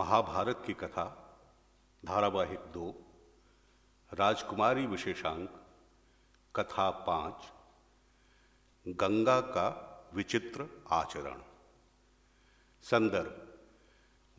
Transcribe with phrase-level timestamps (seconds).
[0.00, 1.04] महाभारत की कथा,
[2.04, 3.06] धारावाहिक दो,
[4.14, 5.66] राजकुमारी विशेषांक,
[6.56, 7.34] कथा पाँच,
[8.88, 9.66] गंगा का
[10.14, 11.42] विचित्र आचरण।
[12.82, 13.58] संदर्भ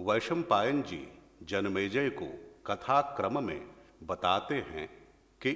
[0.09, 4.87] वैशंपायन जी जनमेजय को कथा क्रम में बताते हैं
[5.41, 5.49] कि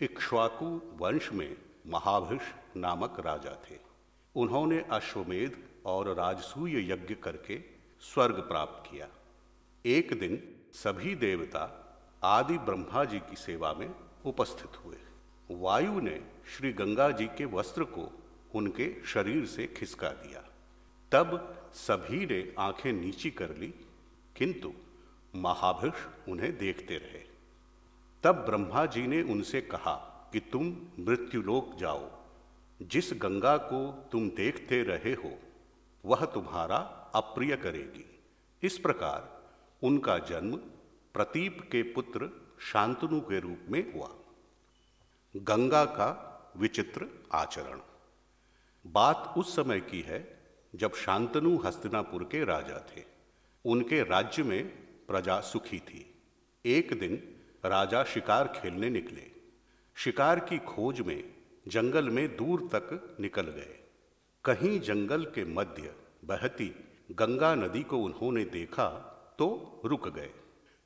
[0.00, 2.42] इक्ष्वाकु वंश में महाभिष
[2.76, 3.78] नामक राजा थे।
[4.36, 7.64] उन्होंने अश्वमेध और राजसूय यज्ञ करके
[8.00, 9.08] स्वर्ग प्राप्त किया।
[9.86, 11.86] एक दिन सभी देवता
[12.24, 14.96] आदि ब्रह्मा जी की सेवा में उपस्थित हुए।
[15.50, 16.24] वायु ने
[16.56, 18.12] श्री गंगा जी के वस्त्र को
[18.54, 20.44] उनके शरीर से खिसका दिया।
[21.12, 23.74] तब सभी ने आँखें नीची कर ली,
[24.36, 24.72] किंतु
[25.34, 25.94] महाभिष
[26.28, 27.24] उन्हें देखते रहे।
[28.22, 32.10] तब ब्रह्मा जी ने उनसे कहा कि तुम मृत्युलोक जाओ।
[32.82, 35.38] जिस गंगा को तुम देखते रहे हो,
[36.04, 36.76] वह तुम्हारा
[37.14, 38.20] अप्रिय करेगी।
[38.62, 39.35] इस प्रकार
[39.82, 40.56] उनका जन्म
[41.14, 44.10] प्रतीप के पुत्र शांतनु के रूप में हुआ।
[45.36, 47.80] गंगा का विचित्र आचरण।
[48.86, 50.40] बात उस समय की है
[50.74, 53.04] जब शांतनु हस्तिनापुर के राजा थे।
[53.64, 54.68] उनके राज्य में
[55.06, 56.22] प्रजा सुखी थी।
[56.66, 59.30] एक दिन राजा शिकार खेलने निकले।
[59.94, 61.34] शिकार की खोज में
[61.68, 63.90] जंगल में दूर तक निकल गए।
[64.44, 70.30] कहीं जंगल के मध्य बहती गंगा नदी को उन्होंने देखा तो रुक गए।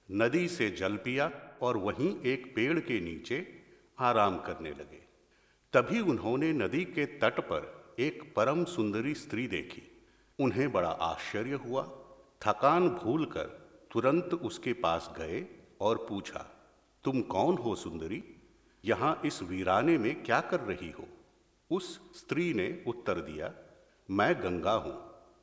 [0.08, 1.30] नदी से जल पिया
[1.62, 3.46] और वहीं एक पेड़ के नीचे
[3.98, 5.00] आराम करने लगे।
[5.74, 9.82] तभी उन्होंने नदी के तट पर एक परम सुंदरी स्त्री देखी।
[10.38, 11.82] उन्हें बड़ा आश्चर्य हुआ।
[12.42, 13.58] थकान भूलकर
[13.90, 15.44] तुरंत उसके पास गए
[15.80, 16.44] और पूछा,
[17.04, 18.22] तुम कौन हो सुंदरी?
[18.84, 21.06] यहाँ इस वीराने में क्या कर रही हो?
[21.70, 23.52] उस स्त्री ने उत्तर दिया,
[24.08, 24.94] मैं गंगा हूँ।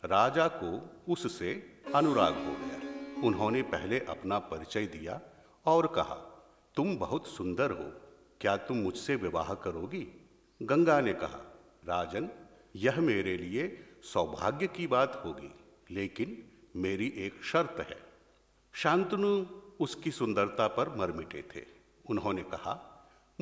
[0.04, 0.70] राजा को
[1.14, 1.54] उससे
[1.96, 2.77] अनुराग हो गया।
[3.24, 5.22] उन्होंने पहले अपना परिचय दिया
[5.66, 6.16] और कहा,
[6.76, 7.92] तुम बहुत सुंदर हो,
[8.42, 10.08] क्या तुम मुझसे विवाह करोगी?
[10.64, 11.40] गंगा ने कहा,
[11.88, 12.30] राजन,
[12.76, 15.54] यह मेरे लिए सौभाग्य की बात होगी,
[15.92, 16.44] लेकिन
[16.76, 17.98] मेरी एक शर्त है।
[18.74, 19.46] शांतनु
[19.80, 21.66] उसकी सुंदरता पर मरमिटे थे।
[22.10, 22.76] उन्होंने कहा,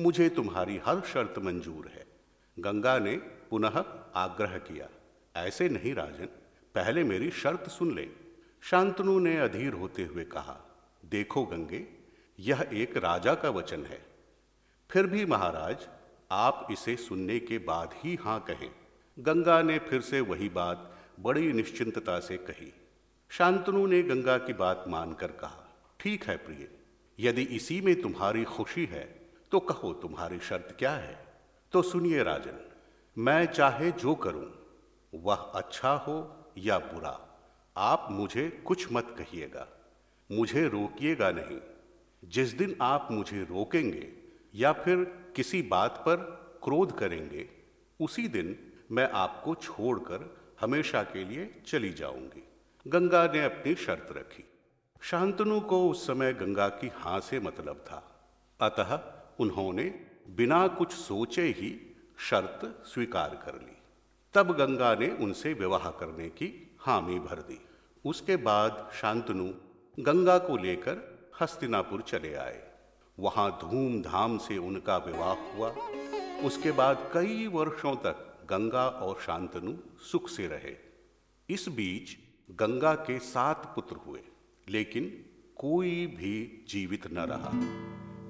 [0.00, 2.06] मुझे तुम्हारी हर शर्त मंजूर है।
[2.58, 3.16] गंगा ने
[3.50, 3.84] पुनः
[4.14, 4.88] आग्रह किया,
[5.36, 6.26] ऐसे नहीं राजन,
[6.74, 8.25] पहले मेरी शर्त सुन ले।
[8.62, 10.56] शांतनु ने अधीर होते हुए कहा,
[11.04, 11.86] देखो गंगे,
[12.38, 14.00] यह एक राजा का वचन है।
[14.90, 15.86] फिर भी महाराज,
[16.30, 18.70] आप इसे सुनने के बाद ही हाँ कहें।
[19.16, 20.90] गंगा ने फिर से वही बात
[21.20, 22.72] बड़ी निश्चिंतता से कही।
[23.30, 25.62] शांतनु ने गंगा की बात मानकर कहा,
[26.00, 26.68] ठीक है प्रिय,
[27.18, 29.04] यदि इसी में तुम्हारी खुशी है
[29.52, 31.18] तो कहो तुम्हारी शर्त क्या है?
[31.72, 32.58] तो सुनिए राजन,
[33.16, 34.50] मैं चाहे जो करूँ,
[35.12, 36.18] वह अच्छा हो
[36.58, 37.18] या बुरा।
[37.76, 39.66] आप मुझे कुछ मत कहिएगा,
[40.32, 41.58] मुझे रोकिएगा नहीं।
[42.24, 44.12] जिस दिन आप मुझे रोकेंगे
[44.54, 45.04] या फिर
[45.36, 46.16] किसी बात पर
[46.64, 47.48] क्रोध करेंगे,
[48.00, 52.48] उसी दिन मैं आपको छोड़कर हमेशा के लिए चली जाऊँगी।
[52.86, 54.44] गंगा ने अपनी शर्त रखी।
[55.00, 59.00] शांतनु को उस समय गंगा की हाँ से मतलब था। अतः
[59.40, 59.84] उन्होंने
[60.30, 63.76] बिना कुछ सोचे ही शर्त स्वीकार कर ली।
[64.34, 67.65] तब गंगा ने उनसे विवाह करने की हामी भर दी।
[68.06, 69.44] उसके बाद शांतनु
[69.98, 72.62] गंगा को लेकर हस्तिनापुर चले आए।
[73.18, 75.74] वहाँ धूमधाम से उनका विवाह हुआ।
[76.44, 80.74] उसके बाद कई वर्षों तक गंगा और शांतनु सुख से रहे।
[81.48, 82.16] इस बीच
[82.50, 84.20] गंगा के सात पुत्र हुए,
[84.68, 85.04] लेकिन
[85.56, 87.50] कोई भी जीवित न रहा।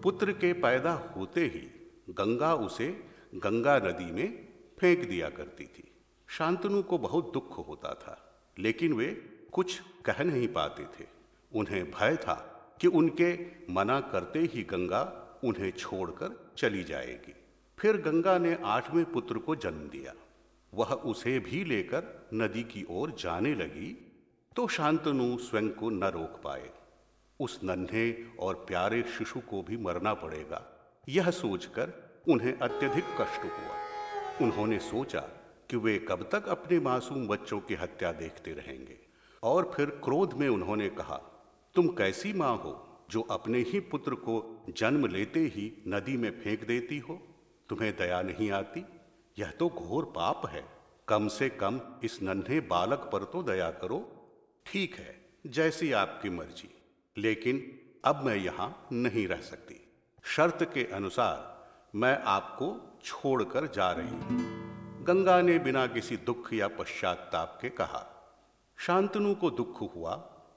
[0.00, 1.64] पुत्र के पैदा होते ही
[2.10, 2.88] गंगा उसे
[3.34, 4.48] गंगा नदी में
[4.80, 5.90] फेंक दिया करती थी।
[6.28, 8.16] शांतनु को बहुत दुख होता था,
[8.58, 9.08] लेकिन वे
[9.56, 11.06] कुछ कह नहीं पाते थे।
[11.52, 12.34] उन्हें भय था
[12.80, 13.32] कि उनके
[13.72, 15.02] मना करते ही गंगा
[15.44, 17.34] उन्हें छोड़कर चली जाएगी।
[17.78, 20.12] फिर गंगा ने आठवें पुत्र को जन्म दिया।
[20.72, 23.92] वह उसे भी लेकर नदी की ओर जाने लगी
[24.56, 26.70] तो शांतनु स्वयं को न रोक पाए।
[27.40, 30.62] उस नन्हे और प्यारे शिशु को भी मरना पड़ेगा,
[31.08, 31.92] यह सोचकर
[32.28, 35.20] उन्हें अत्यधिक कष्ट हुआ। उन्होंने सोचा
[35.70, 38.98] कि वे कब तक अपने मासूम बच्चों की हत्या देखते रहेंगे।
[39.46, 41.16] और फिर क्रोध में उन्होंने कहा,
[41.74, 46.66] तुम कैसी माँ हो जो अपने ही पुत्र को जन्म लेते ही नदी में फेंक
[46.66, 47.18] देती हो?
[47.68, 48.84] तुम्हें दया नहीं आती?
[49.36, 50.64] यह तो घोर पाप है।
[51.08, 53.98] कम से कम इस नन्हे बालक पर तो दया करो।
[54.66, 55.14] ठीक है,
[55.46, 56.70] जैसी आपकी मर्ज़ी,
[57.16, 57.62] लेकिन
[58.04, 59.80] अब मैं यहाँ नहीं रह सकती।
[60.24, 61.54] शर्त के अनुसार
[61.94, 68.04] मैं आपको छोड़कर जा रही हूँ। गंगा ने बिना किसी दुख या पश्चाताप के कहा
[68.78, 70.16] शांतनु को दुख हुआ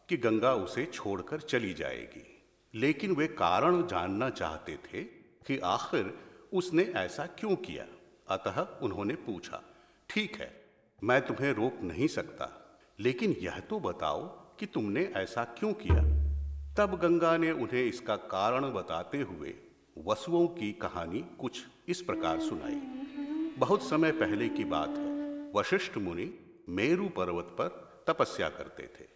[0.09, 2.43] कि गंगा उसे छोड़कर चली जाएगी।
[2.75, 5.03] लेकिन वे कारण जानना चाहते थे
[5.47, 6.19] कि आखिर
[6.53, 7.85] उसने ऐसा क्यों किया।
[8.29, 9.63] अतः उन्होंने पूछा,
[10.09, 10.65] ठीक है,
[11.03, 16.29] मैं तुम्हें रोक नहीं सकता, लेकिन यह तो बताओ कि तुमने ऐसा क्यों किया?
[16.75, 19.53] तब गंगा ने उन्हें इसका कारण बताते हुए
[19.97, 22.81] वसुओं की कहानी कुछ इस प्रकार सुनाई।
[23.57, 26.33] बहुत समय पहले की बात है। वशिष्ठ मुनि
[26.69, 29.07] मेरु पर्वत पर तपस्या करते थे।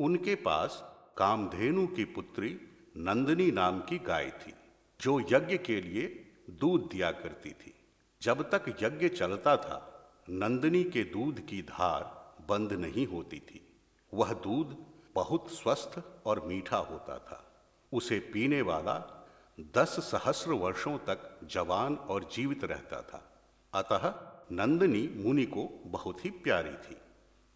[0.00, 2.60] उनके पास कामधेनु की पुत्री
[2.96, 4.54] नंदनी नाम की गाय थी,
[5.00, 7.74] जो यज्ञ के लिए दूध दिया करती थी।
[8.22, 9.94] जब तक यज्ञ चलता था,
[10.30, 13.80] नंदनी के दूध की धार बंद नहीं होती थी।
[14.14, 19.26] वह दूध बहुत स्वस्थ और मीठा होता था। उसे पीने वाला
[19.60, 23.42] दस सहस्र वर्षों तक जवान और जीवित रहता था।
[23.74, 26.96] अतः नंदनी मुनि को बहुत ही प्यारी थी।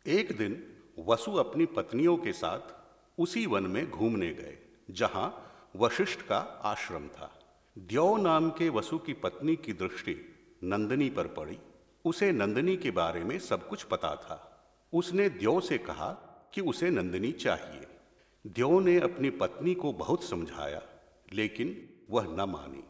[0.06, 2.74] एक दिन वसु अपनी पत्नियों के साथ
[3.18, 4.58] उसी वन में घूमने गए,
[4.90, 7.38] जहाँ वशिष्ठ का आश्रम था।
[7.78, 10.34] द्यौ नाम के वसु की पत्नी की दृष्टि
[10.64, 11.58] नंदनी पर पड़ी।
[12.04, 16.12] उसे नंदनी के बारे में सब कुछ पता था। उसने द्यो से कहा
[16.54, 17.86] कि उसे नंदनी चाहिए।
[18.46, 20.82] द्यो ने अपनी पत्नी को बहुत समझाया,
[21.32, 22.84] लेकिन वह न मानी।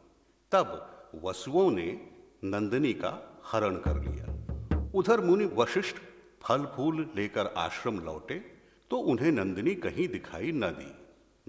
[0.53, 0.89] तब
[1.25, 2.11] वसुओं ने
[2.45, 4.33] नंदनी का हरण कर लिया।
[4.95, 5.97] उधर मुनि वशिष्ठ
[6.43, 8.35] फल फूल लेकर आश्रम लौटे
[8.91, 11.03] तो उन्हें नंदिनी कहीं दिखाई न दी।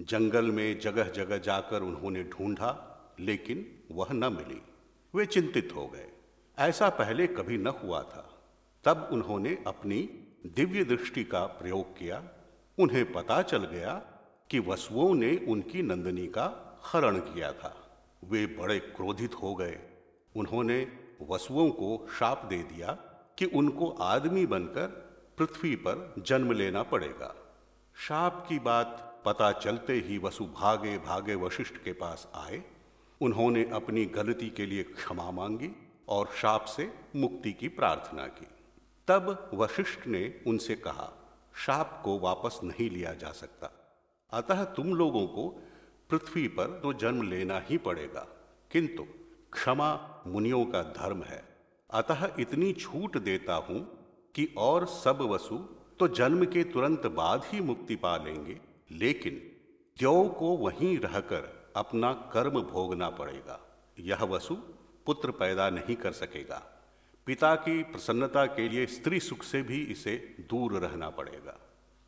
[0.04, 4.62] जंगल में जगह जगह जाकर उन्होंने ढूंढा, लेकिन वह न मिली।
[5.14, 6.10] वे चिंतित हो गए।
[6.58, 8.42] ऐसा पहले कभी न हुआ था।
[8.84, 9.98] तब उन्होंने अपनी
[10.46, 12.28] दिव्य दृष्टि का प्रयोग किया।
[12.78, 13.94] उन्हें पता चल गया
[14.50, 19.80] कि वसुओं ने उनकी नंदिनी का हरण किया था। वे बड़े क्रोधित हो गए।
[20.36, 20.86] उन्होंने
[21.22, 24.86] वसुओं को शाप दे दिया। कि उनको आदमी बनकर
[25.38, 27.34] पृथ्वी पर जन्म लेना पड़ेगा।
[27.94, 32.62] शाप की बात पता चलते ही वसु भागे भागे वशिष्ठ के पास आए।
[33.20, 38.46] उन्होंने अपनी गलती के लिए क्षमा मांगी और शाप से मुक्ति की प्रार्थना की।
[39.08, 41.12] तब वशिष्ठ ने उनसे कहा,
[41.56, 43.70] शाप को वापस नहीं लिया जा सकता।
[44.30, 45.62] अतः तुम लोगों को
[46.10, 48.26] पृथ्वी पर तो जन्म लेना ही पड़ेगा।
[48.70, 49.02] किंतु
[49.52, 51.53] क्षमा मुनियों का धर्म है।
[51.94, 53.80] अतः इतनी छूट देता हूँ
[54.34, 55.56] कि और सब वसु
[56.00, 58.56] तो जन्म के तुरंत बाद ही मुक्ति पा लेंगे,
[58.92, 59.34] लेकिन
[59.96, 63.60] त्यों को वहीं रहकर अपना कर्म भोगना पड़ेगा।
[64.00, 64.54] यह वसु
[65.06, 66.62] पुत्र पैदा नहीं कर सकेगा।
[67.26, 71.56] पिता की प्रसन्नता के लिए स्त्री सुख से भी इसे दूर रहना पड़ेगा।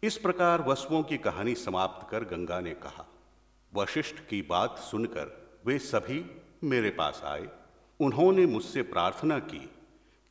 [0.02, 3.06] इस प्रकार वसुओं की कहानी समाप्त कर गंगा ने कहा।
[3.72, 6.24] वशिष्ठ की बात सुनकर वे सभी
[6.64, 7.48] मेरे पास आए।
[8.00, 9.68] उन्होंने मुझसे प्रार्थना की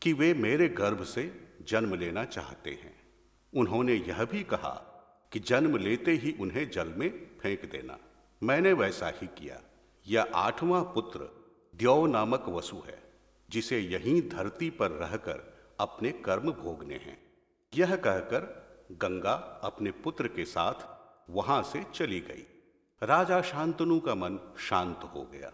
[0.01, 1.23] कि वे मेरे गर्भ से
[1.61, 2.95] जन्म लेना चाहते हैं।
[3.53, 4.73] उन्होंने यह भी कहा
[5.31, 7.09] कि जन्म लेते ही उन्हें जल में
[7.41, 7.97] फेंक देना।
[8.41, 9.61] मैंने वैसा ही किया।
[10.07, 11.29] यह आठवां पुत्र
[11.75, 13.01] द्यौ नामक वसु है,
[13.49, 17.17] जिसे यहीं धरती पर रहकर अपने कर्म भोगने हैं।
[17.73, 18.41] यह कहकर
[18.91, 19.33] गंगा
[19.63, 20.87] अपने पुत्र के साथ
[21.29, 22.45] वहाँ से चली गई।
[23.01, 25.51] राजा शांतनु का मन शांत हो गया,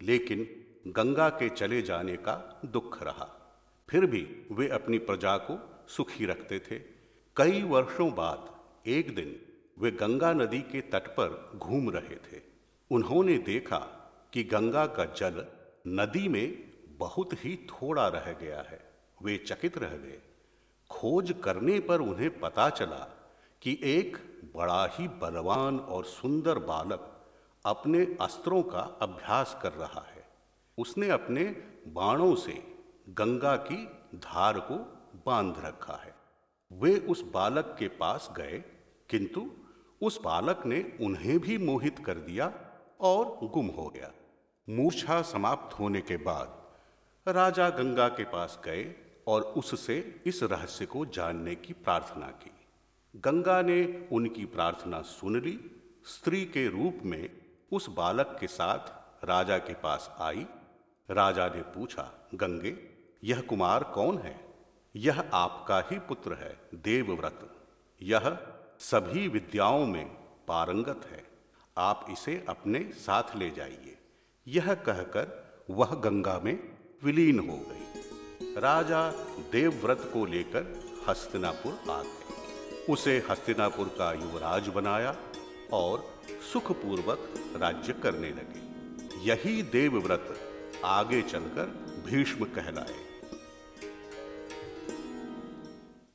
[0.00, 0.46] लेकिन
[0.92, 3.34] गंगा के चले जाने का दुख रहा।
[3.90, 6.78] फिर भी वे अपनी प्रजा को सुखी रखते थे।
[7.36, 9.40] कई वर्षों बाद, एक दिन,
[9.78, 12.42] वे गंगा नदी के तट पर घूम रहे थे।
[12.90, 13.78] उन्होंने देखा
[14.32, 15.46] कि गंगा का जल
[15.88, 18.92] नदी में बहुत ही थोड़ा रह गया है।
[19.22, 20.18] वे चकित रह गए।
[20.90, 24.16] खोज करने पर उन्हें पता चला कि एक
[24.56, 27.26] बड़ा ही बलवान और सुंदर बालक
[27.66, 30.28] अपने अस्त्रों का अभ्यास कर रहा है।
[30.78, 31.44] उसने अपने
[31.88, 32.77] बाणों से
[33.08, 33.84] गंगा की
[34.14, 34.74] धार को
[35.26, 36.14] बाँध रखा है।
[36.72, 38.64] वे उस बालक के पास गए,
[39.10, 39.50] किंतु
[40.02, 42.52] उस बालक ने उन्हें भी मोहित कर दिया
[43.00, 44.12] और गुम हो गया।
[44.70, 46.72] मूर्छा समाप्त होने के बाद
[47.28, 48.94] राजा गंगा के पास गए
[49.26, 52.50] और उससे इस रहस्य को जानने की प्रार्थना की।
[53.16, 57.30] गंगा ने उनकी प्रार्थना सुन ली, स्त्री के रूप में
[57.72, 58.78] उस बालक के साथ
[59.24, 60.46] राजा के पास आई।
[61.10, 64.48] राजा ने पूछा, गंगे यह कुमार कौन है?
[64.96, 67.66] यह आपका ही पुत्र है, देवव्रत।
[68.02, 68.38] यह
[68.78, 70.06] सभी विद्याओं में
[70.48, 71.24] पारंगत है।
[71.78, 73.98] आप इसे अपने साथ ले जाइए।
[74.48, 78.00] यह कहकर वह गंगा में विलीन हो गई।
[78.60, 79.10] राजा
[79.52, 85.16] देवव्रत को लेकर हस्तिनापुर आ गए। उसे हस्तिनापुर का युवराज बनाया
[85.72, 86.22] और
[86.52, 88.68] सुखपूर्वक राज्य करने लगे।
[89.30, 90.40] यही देवव्रत
[90.84, 91.66] आगे चलकर
[92.06, 93.07] भीष्म कहलाए।